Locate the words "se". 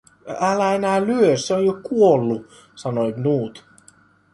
1.37-1.53